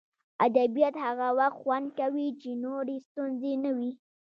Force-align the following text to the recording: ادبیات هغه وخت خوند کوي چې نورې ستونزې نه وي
ادبیات 0.47 0.95
هغه 1.05 1.27
وخت 1.39 1.57
خوند 1.61 1.87
کوي 1.99 2.27
چې 2.41 2.49
نورې 2.63 2.97
ستونزې 3.07 3.53
نه 3.63 3.71
وي 3.77 3.91